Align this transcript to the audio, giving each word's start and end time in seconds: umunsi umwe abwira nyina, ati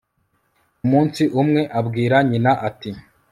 umunsi 0.85 1.23
umwe 1.41 1.61
abwira 1.79 2.17
nyina, 2.29 2.51
ati 2.67 2.89